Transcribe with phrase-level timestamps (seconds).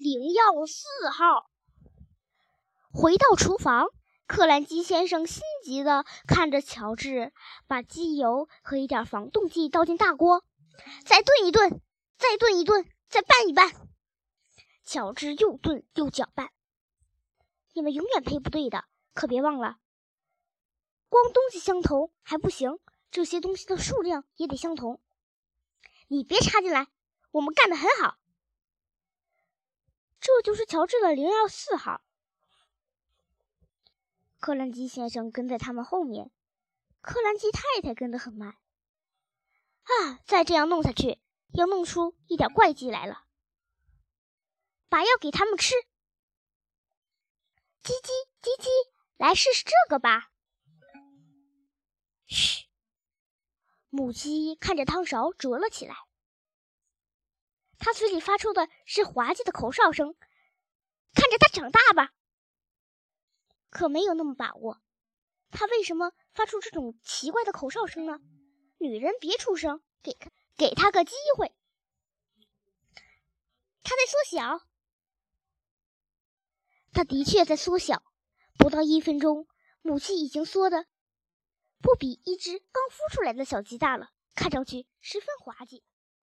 [0.00, 1.50] 灵药四号。
[2.90, 3.88] 回到厨房，
[4.26, 7.34] 克兰基先生心急地看着乔治
[7.66, 10.42] 把机油和一点防冻剂倒进大锅，
[11.04, 11.82] 再炖一炖，
[12.16, 13.74] 再炖一炖，再拌一拌。
[14.84, 16.50] 乔治又炖又搅拌。
[17.74, 19.76] 你们永远配不对的，可别忘了，
[21.10, 22.78] 光东西相同还不行，
[23.10, 24.98] 这些东西的数量也得相同。
[26.08, 26.86] 你别插进来，
[27.32, 28.16] 我们干得很好。
[30.30, 32.02] 这就是乔治的零幺四号。
[34.38, 36.30] 克兰基先生跟在他们后面，
[37.00, 38.56] 克兰基太太跟得很慢。
[39.82, 41.18] 啊，再这样弄下去，
[41.52, 43.24] 要弄出一点怪迹来了。
[44.88, 45.74] 把药给他们吃。
[47.82, 48.10] 叽叽
[48.40, 48.68] 叽叽，
[49.16, 50.30] 来试试这个吧。
[52.26, 52.66] 嘘，
[53.88, 55.96] 母鸡看着汤勺啄了起来。
[57.80, 60.14] 他嘴里发出的是滑稽的口哨声，
[61.14, 62.12] 看着他长大吧。
[63.70, 64.82] 可没有那么把握。
[65.50, 68.20] 他为什么发出这种奇怪的口哨声呢？
[68.78, 70.16] 女人别出声，给
[70.56, 71.52] 给他个机会。
[73.82, 74.66] 他在缩小。
[76.92, 78.02] 他的确在缩小，
[78.58, 79.48] 不到一分钟，
[79.80, 80.86] 母鸡已经缩的
[81.80, 85.82] 不比一只刚孵出来的小鸡大了，看上去十分滑稽。